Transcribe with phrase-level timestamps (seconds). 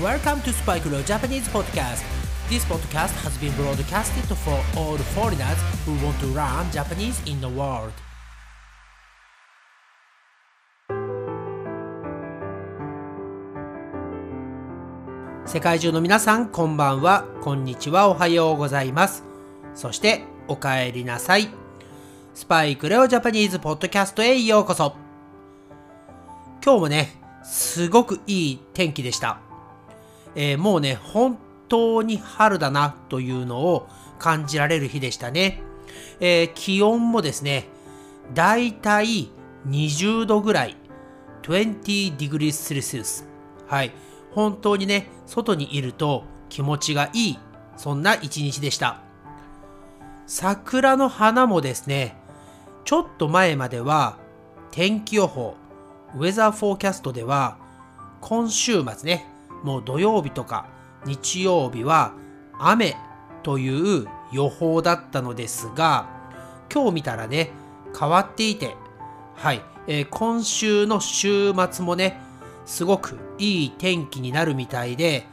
[0.00, 2.02] Welcome to Spike Leo Japanese Podcast.
[2.48, 7.46] This podcast has been broadcasted for all foreigners who want to learn Japanese in the
[7.46, 7.92] world.
[15.44, 19.24] 世界中の皆さん、こんばんは、こんにちは、おはようございます。
[19.74, 21.50] そして、お帰りなさい。
[22.32, 24.96] スパイクレオジャパニーズポッドキャストへようこそ。
[26.64, 27.10] 今日もね、
[27.44, 29.51] すごくいい天気でした。
[30.34, 35.62] えーもうね、本当に春だなというのを感じられる日でしたね。
[36.20, 37.68] えー気温もですね、
[38.34, 39.30] だいたい
[39.68, 40.76] 20度ぐらい、
[41.42, 43.24] 20 degrees Celsius。
[43.66, 43.92] はい。
[44.32, 47.38] 本当にね、外にいると気持ちがいい、
[47.76, 49.00] そんな一日でした。
[50.26, 52.16] 桜の花もですね、
[52.84, 54.16] ちょっと前までは
[54.70, 55.56] 天気予報、
[56.16, 57.58] ウェザーフォーキャストでは
[58.20, 59.26] 今週末ね、
[59.62, 60.66] もう土曜日とか
[61.04, 62.14] 日曜日は
[62.58, 62.96] 雨
[63.42, 66.08] という予報だったのですが、
[66.72, 67.50] 今日見たらね、
[67.98, 68.76] 変わっていて、
[69.34, 72.20] はい、えー今週の週末もね、
[72.64, 75.26] すごくいい天気になるみたいで、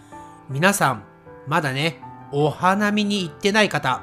[0.49, 1.03] 皆さん、
[1.47, 2.01] まだね、
[2.31, 4.01] お花見に行ってない方、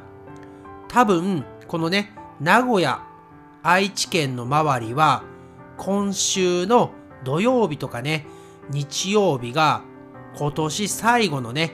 [0.89, 3.03] 多分、このね、名古屋、
[3.62, 5.25] 愛知県の周りは、
[5.77, 6.92] 今週の
[7.25, 8.27] 土曜日とかね、
[8.70, 9.83] 日曜日が
[10.39, 11.73] 今年最後のね、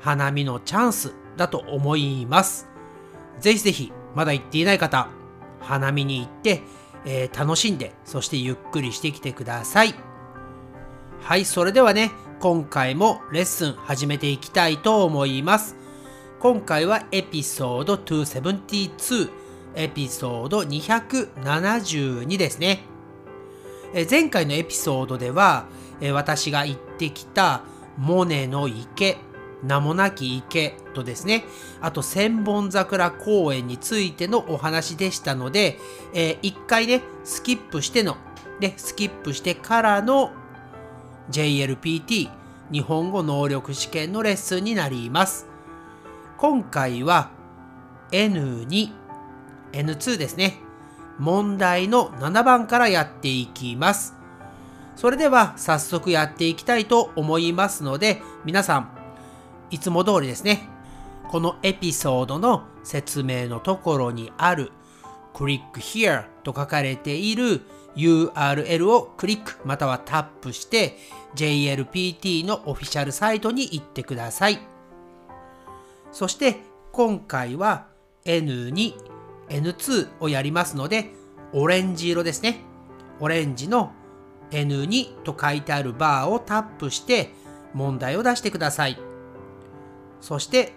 [0.00, 2.68] 花見のチャンスだと思います。
[3.40, 5.08] ぜひぜひ、まだ行っていない方、
[5.60, 6.62] 花見に行って、
[7.06, 9.94] えー楽しんで、そしてゆっくりしてきてください。
[11.20, 15.74] はい、それではね、今回もレッスン始めていきたいと思います。
[16.40, 19.30] 今回はエピソード272、
[19.76, 22.84] エピソード272ですね。
[23.94, 25.68] え前回のエピソードでは、
[26.02, 27.62] え私が行ってきた
[27.96, 29.18] モネの池、
[29.62, 31.44] 名もなき池とですね、
[31.80, 35.78] あと千本桜公園についてのお話でしたので、
[36.12, 38.16] えー一回ね、スキップしての、
[38.60, 40.32] ね、スキップしてからの
[41.30, 42.30] JLPT
[42.70, 45.46] 日本語能力試験のレッスンになります。
[46.36, 47.30] 今回は
[48.10, 48.92] N2、
[49.72, 50.58] N2 ですね。
[51.18, 54.14] 問題の7番からやっていきます。
[54.96, 58.90] それでは早速やっていきたいと思いますので、皆さん、
[59.70, 60.68] いつも通りですね、
[61.28, 64.70] このエピソードの説明のところにある
[65.32, 67.62] Click Here と書かれている
[67.96, 70.96] URL をクリックまたはタップして
[71.34, 74.60] JLPT のオフィシャルサイトに行ってください。
[76.12, 76.58] そして
[76.92, 77.88] 今回は
[78.24, 78.94] N2、
[79.48, 81.10] N2 をやりますので、
[81.52, 82.60] オレンジ色ですね。
[83.20, 83.92] オレンジの
[84.54, 87.32] N2 と書いてあるバーをタップして
[87.74, 88.98] 問題を出してください。
[90.20, 90.72] そして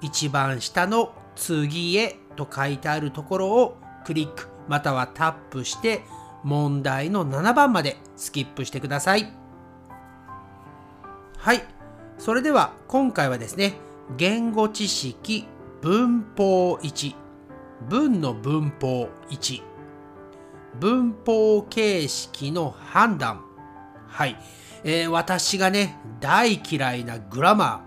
[0.00, 6.02] 一番下の次へと書いてあるところをクリックまたはタップして
[6.44, 9.32] 問題の7番までスキップしてください。
[11.38, 11.62] はい。
[12.18, 13.74] それでは今回はですね、
[14.16, 15.46] 言語知識
[15.80, 17.14] 文法1、
[17.88, 19.62] 文の文法1、
[20.82, 23.44] 文法形式の判断。
[24.08, 24.36] はい。
[24.82, 27.84] えー私がね、大嫌いなグラマ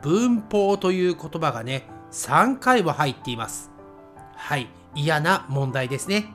[0.00, 3.72] ー、文法という言葉がね、3回は入っています。
[4.36, 4.68] はい。
[4.94, 6.32] 嫌な問題ですね。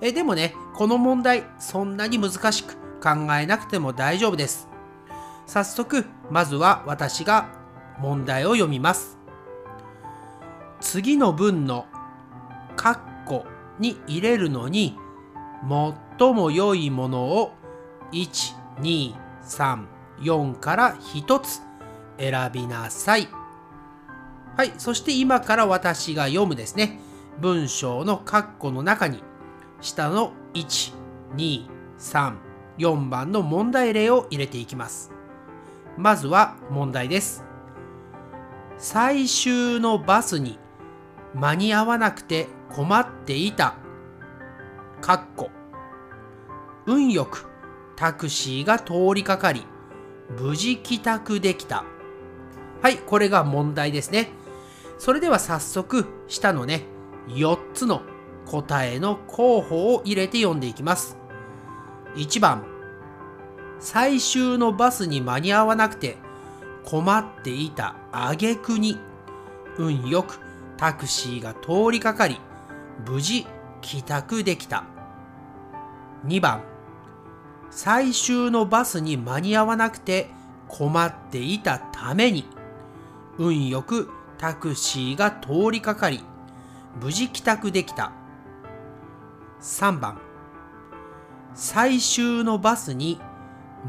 [0.00, 4.68] えーでもね、この問題、そんなに難しく考えなくても大丈夫です。
[5.44, 7.48] 早速、まずは私が
[7.98, 9.18] 問題を読みます。
[10.80, 11.86] 次の文の
[12.76, 13.44] 括弧
[13.80, 14.96] に入れるのに、
[15.62, 17.52] 最も良いものを
[18.12, 19.84] 1、2、3、
[20.20, 21.60] 4から1つ
[22.18, 23.28] 選びなさい。
[24.56, 26.98] はい、そして今から私が読むですね、
[27.40, 29.22] 文章の括弧の中に、
[29.80, 30.94] 下の1、
[31.36, 31.66] 2、
[31.98, 32.34] 3、
[32.78, 35.12] 4番の問題例を入れていきます。
[35.96, 37.44] まずは問題です。
[38.78, 40.58] 最終のバスに
[41.34, 43.74] 間に合わなくて困っていた。
[45.00, 45.50] かっこ。
[46.86, 47.46] 運よく
[47.96, 49.64] タクシーが通りかかり、
[50.38, 51.84] 無事帰宅できた。
[52.82, 54.30] はい、これが問題ですね。
[54.98, 56.84] それでは早速、下のね、
[57.28, 58.02] 4つの
[58.46, 61.16] 答えの候補を入れて読んでいきます。
[62.14, 62.64] 1番、
[63.78, 66.16] 最終のバスに間に合わなくて
[66.84, 68.98] 困っていた挙句に
[69.76, 70.38] 運よく
[70.76, 72.40] タクシーが通りかかり
[73.06, 73.46] 無事
[73.86, 74.82] 帰宅できた
[76.26, 76.64] 2番
[77.70, 80.28] 最終のバスに間に合わなくて
[80.66, 82.48] 困っていたために、
[83.38, 86.24] 運よくタクシーが通りかかり、
[87.00, 88.10] 無事帰宅できた。
[89.60, 90.20] 3番、
[91.54, 93.20] 最終のバスに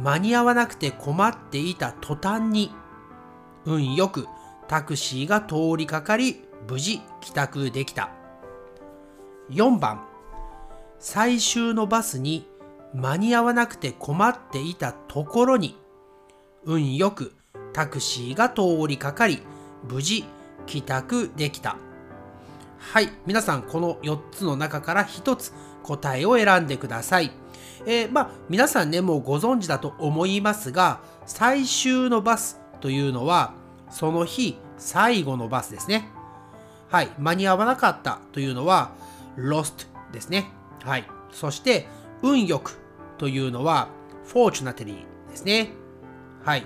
[0.04, 2.72] 間に合わなくて困っていた途端に、
[3.66, 4.28] 運よく
[4.68, 8.17] タクシーが通りかかり、無事帰宅できた。
[9.50, 10.02] 4番、
[11.00, 12.48] 最終のバスに
[12.94, 15.78] 間に合わなくて困っていたところに、
[16.66, 17.34] 運よく
[17.74, 19.42] タクシーが通りかかり、
[19.90, 20.26] 無事
[20.66, 21.78] 帰宅できた。
[22.80, 25.54] はい、皆さんこの4つの中から1つ
[25.84, 27.32] 答えを選んでください。
[27.86, 33.54] えー、まあ皆さんねもうご存知だと思いますが最終のバスというのは
[33.90, 36.10] その日最後のバスですね。
[36.90, 38.92] はい、間に合わなかったというのは
[39.38, 40.51] lost ですね。
[40.84, 41.88] はい、そして
[42.22, 42.78] 運よく
[43.18, 43.89] というのは
[44.25, 45.69] fortunately ですね。
[46.44, 46.63] はい、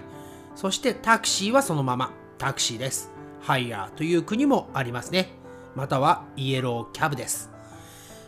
[0.55, 3.11] そしてタクシーはそのままタクシーです。
[3.41, 5.29] ハイヤーという国もありますね。
[5.75, 7.49] またはイエローキャブです。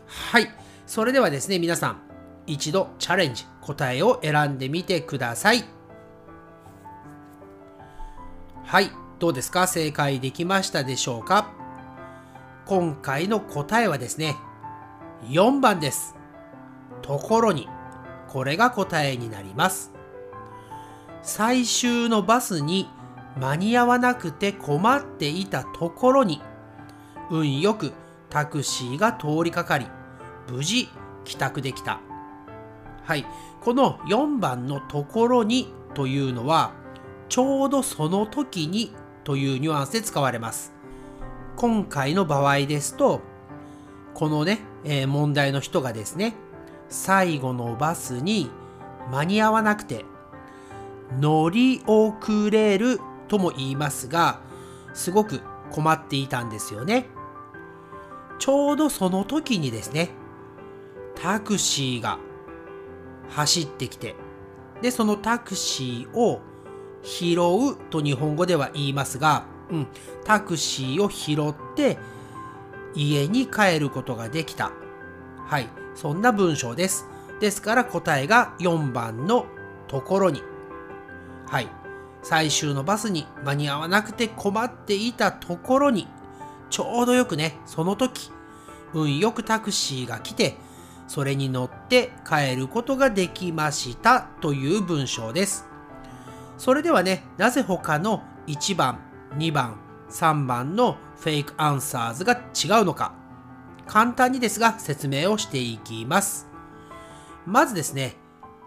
[0.08, 0.50] はい。
[0.86, 2.02] それではですね、皆さん、
[2.46, 5.64] 一度チャレンジ、答えを選んでみてください。
[8.66, 9.68] はい、どうですか？
[9.68, 11.52] 正解できましたでしょうか？
[12.66, 14.38] 今回の答えはですね、
[15.24, 16.16] 4番です。
[17.02, 17.68] ところに、
[18.30, 19.92] これが答えになります。
[21.22, 22.90] 最終のバスに
[23.40, 26.42] 間に合わなくて困っていたところに、
[27.30, 27.94] 運よく
[28.30, 29.88] タクシーが通りかかり、
[30.50, 30.88] 無事
[31.26, 32.00] 帰宅できた。
[33.04, 33.26] はい。
[33.62, 36.72] この4番のところにというのは、
[37.28, 38.94] ちょうどその時に
[39.24, 40.74] というニュアンスで使われます。
[41.64, 43.22] 今回の場合ですと、
[44.14, 46.36] このね、えー、問題の人がですね、
[46.90, 48.52] 最後のバスに
[49.10, 50.04] 間に合わなくて、
[51.22, 53.00] 乗り遅れる
[53.30, 54.42] とも言いますが、
[54.94, 55.40] すごく
[55.72, 57.06] 困っていたんですよね。
[58.40, 60.10] ちょうどその時にですね、
[61.16, 62.20] タクシーが
[63.30, 64.18] 走ってきて、
[64.82, 66.42] で、そのタクシーを
[67.04, 69.88] 拾うと日本語では言いますが、うん、
[70.24, 71.98] タクシーを拾って
[72.94, 74.72] 家に帰ることができた。
[75.48, 77.08] はい、そんな文章です。
[77.40, 79.48] ですから答えが4番の
[79.88, 80.44] ところに。
[81.48, 81.68] はい、
[82.22, 86.08] 最終のバスに間に合わなくて困っていたところに、
[86.70, 88.32] ちょうどよくね、その時、
[88.94, 90.56] 運よくタクシーが来て、
[91.08, 95.68] それに乗って帰ることができましたという文章です。
[96.60, 99.00] それではね、なぜ他の1番、
[99.38, 99.78] 2番、
[100.10, 103.14] 3番のフェイクアンサーズが違うのか、
[103.88, 106.48] 簡単にですが説明をしていきます。
[107.46, 108.16] まずですね、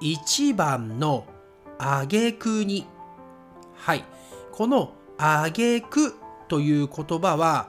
[0.00, 1.26] 1番の
[1.78, 2.86] あげくに、
[3.74, 4.04] はい、
[4.52, 6.14] このあげく
[6.48, 7.68] という言葉は、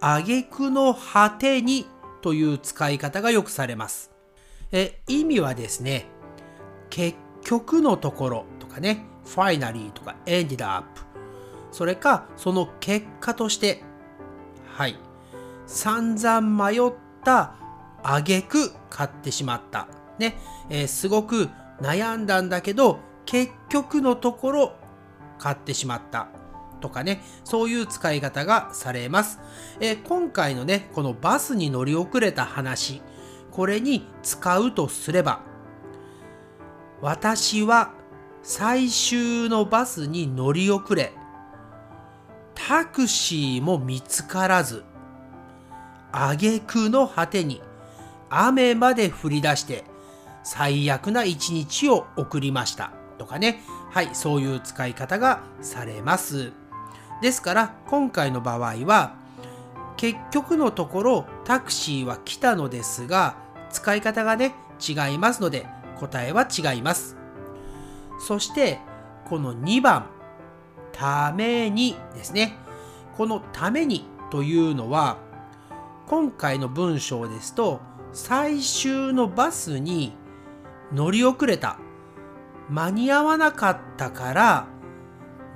[0.00, 1.86] あげくの果てに
[2.22, 4.10] という使い方がよくされます。
[4.72, 6.06] え意味はですね、
[6.88, 11.09] 結局のところとかね、finally とか ended up
[11.72, 13.82] それかその結果として
[14.74, 14.96] はい
[15.66, 16.92] 散々迷っ
[17.24, 17.54] た
[18.02, 19.88] 挙句買ってしまった
[20.18, 20.36] ね、
[20.68, 21.48] えー、すごく
[21.80, 24.72] 悩んだんだけど結局のところ
[25.38, 26.28] 買ってしまった
[26.80, 29.38] とかね、そういう使い方がされます。
[29.80, 33.02] えー、今回のね、このバスに乗り遅れた話、
[33.50, 35.40] これに使うとすれば、
[37.00, 37.92] 私は
[38.42, 41.12] 最終のバスに乗り遅れ、
[42.54, 44.84] タクシーも見つからず、
[46.12, 47.62] 挙句の果てに
[48.28, 49.84] 雨まで降り出して
[50.42, 53.62] 最悪な一日を送りましたとかね。
[53.90, 56.52] はい、そういう使い方がされます。
[57.20, 59.14] ですから今回の場合は
[59.96, 63.36] 結局のところタクシーは来たのですが
[63.70, 65.66] 使い方がね違いますので
[65.98, 67.18] 答えは違います
[68.18, 68.78] そして
[69.26, 70.06] この2番
[71.00, 72.58] ためにですね
[73.16, 75.16] このためにというのは
[76.06, 77.80] 今回の文章ですと
[78.12, 80.12] 最終のバスに
[80.92, 81.78] 乗り遅れた
[82.68, 84.66] 間に合わなかったから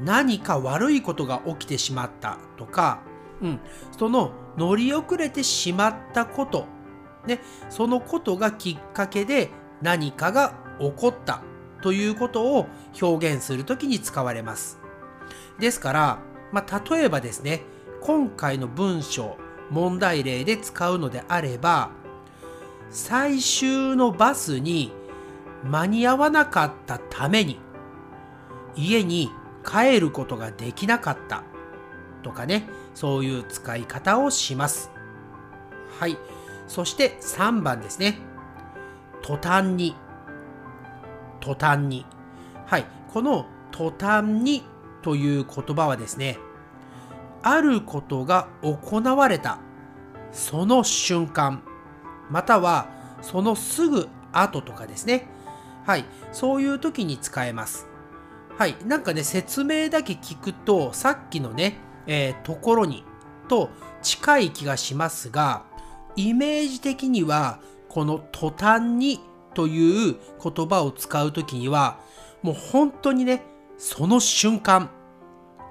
[0.00, 3.02] 何か悪いことが起きてしまったとか、
[3.42, 3.60] うん、
[3.98, 6.64] その乗り遅れてしまったこと、
[7.26, 9.50] ね、そのことがきっかけで
[9.82, 11.42] 何かが起こった
[11.82, 12.66] ということを
[13.00, 14.83] 表現するときに使われます。
[15.58, 16.18] ですから、
[16.52, 17.62] まあ、例えばですね、
[18.00, 19.36] 今回の文章、
[19.70, 21.90] 問題例で使うのであれば、
[22.90, 24.92] 最終のバスに
[25.64, 27.58] 間に合わなかったために
[28.76, 29.30] 家に
[29.64, 31.42] 帰ることができなかった
[32.22, 34.90] とかね、そういう使い方をします。
[35.98, 36.18] はい。
[36.66, 38.18] そして3番ですね。
[39.22, 39.94] 途端に。
[41.40, 42.06] 途端に。
[42.66, 42.86] はい。
[43.12, 44.64] この途端に
[45.04, 46.38] という言葉はですね、
[47.42, 49.58] あることが行われた
[50.32, 51.62] その瞬間、
[52.28, 52.88] または
[53.22, 55.28] そのすぐ後とかですね。
[55.86, 56.04] はい。
[56.32, 57.86] そういう時に使えます。
[58.58, 58.76] はい。
[58.84, 63.04] なんかね、説明だけ聞くと、さっきのね、えー、ところに
[63.48, 63.70] と
[64.02, 65.64] 近い気がしますが、
[66.16, 69.20] イメージ的には、この途端に
[69.54, 72.00] という言葉を使うときには、
[72.42, 73.44] もう本当にね、
[73.76, 74.90] その瞬間、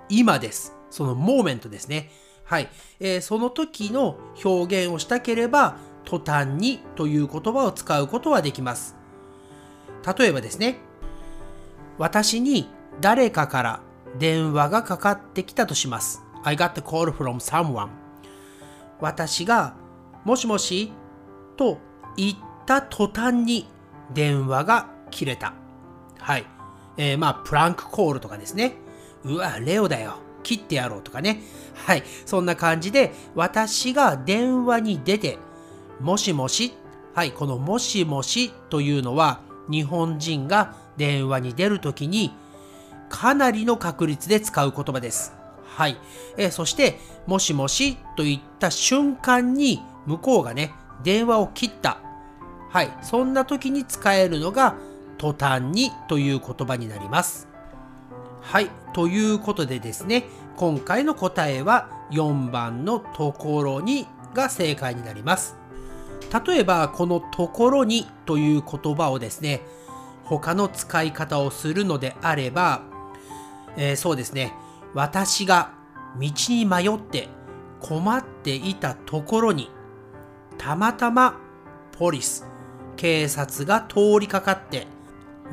[0.09, 0.75] 今です。
[0.89, 2.11] そのモーメントですね。
[2.43, 2.69] はい。
[2.99, 8.95] えー、その時の表現をしたければ、途端にという言葉を使うことはできます。
[10.17, 10.77] 例えばですね、
[11.97, 12.67] 私に
[12.99, 13.81] 誰かから
[14.19, 16.23] 電話がかかってきたとします。
[16.43, 17.89] I got a call from someone.
[18.99, 19.75] 私が
[20.23, 20.91] もしもし
[21.57, 21.79] と
[22.15, 23.67] 言った途端に
[24.13, 25.53] 電話が切れた。
[26.19, 26.45] はい。
[26.97, 28.75] えー、まあ、プランクコールとかですね。
[29.23, 30.15] うわ、レオだよ。
[30.43, 31.41] 切ってやろうとかね。
[31.73, 32.03] はい。
[32.25, 35.39] そんな感じで、私が電話に出て、
[35.99, 36.73] もしもし。
[37.15, 37.31] はい。
[37.31, 42.33] このもしもしというのは、日本人が電話に出るときに、
[43.09, 45.33] かなりの確率で使う言葉です。
[45.65, 45.97] はい。
[46.37, 50.73] えー、そして、もしもしと言った瞬間に、向こうがね、
[51.03, 51.99] 電話を切った。
[52.69, 52.91] はい。
[53.01, 54.75] そんな時に使えるのが、
[55.23, 57.47] 途端にという言葉になります。
[58.41, 58.69] はい。
[58.91, 60.25] ということでですね、
[60.57, 65.55] 今回の答えは4番のところにが正解になります。
[66.45, 69.61] 例えば、このところにという言葉をですね、
[70.25, 72.81] 他の使い方をするのであれば、
[73.77, 74.53] えー、そうですね、
[74.93, 75.71] 私が
[76.19, 77.29] 道に迷って
[77.79, 79.69] 困っていたところに、
[80.57, 81.39] たまたま
[81.97, 82.45] ポリス、
[82.97, 84.91] 警察が通りかかって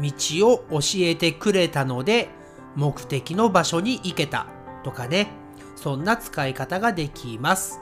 [0.01, 2.29] 道を教えてくれたので
[2.77, 4.47] 目的の場所に行けた
[4.85, 5.29] とかね、
[5.77, 7.81] そんな使い方ができます。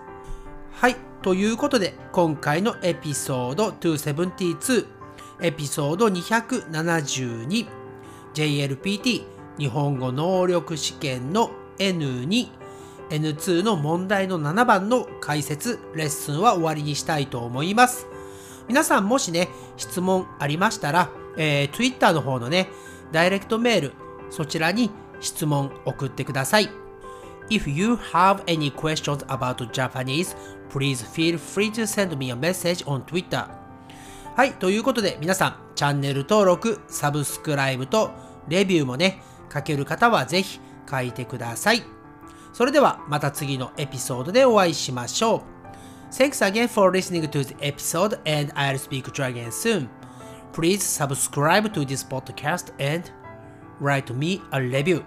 [0.73, 4.99] はい、ということで今回のエピソード272
[5.41, 6.07] エピソード
[8.35, 9.23] 272JLPT
[9.59, 12.49] 日本語能力試験の N2、
[13.11, 18.07] N2 の問題の7番の解説、レッスンは終わりにしたいと思います。
[18.69, 22.69] 皆さんもしね、質問ありましたら、えー、Twitter の方のね、
[23.13, 23.93] ダイレクトメール、
[24.31, 26.69] そちらに質問送ってください。
[27.51, 30.37] If you have any questions about Japanese,
[30.71, 33.49] please feel free to send me a message on Twitter.
[34.37, 38.11] はい、ということで皆さん、チャンネル登録、サブスクライブと
[38.49, 41.83] レビューもね、書ける方はぜひ書いてください。
[42.53, 45.59] それではまた次のエピソードでお会いしましょう。
[46.11, 49.98] Thanks again for listening to the episode and I'll speak to you again soon.
[50.54, 53.10] Please subscribe to this podcast and
[53.80, 55.06] write me a review.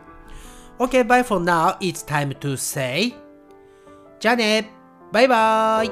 [0.81, 1.77] Okay, bye for now.
[1.81, 3.15] It's time to say
[4.19, 4.71] じゃあね
[5.13, 5.91] バイバイ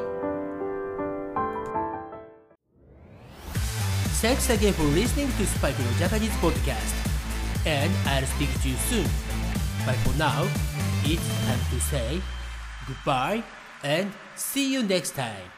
[4.22, 7.04] Thanks again for listening to Spike no Japanese podcast.
[7.66, 9.06] and I'll speak to you soon.
[9.86, 10.46] But for now,
[11.04, 12.20] it's time to say
[12.86, 13.42] goodbye
[13.82, 15.57] and see you next time.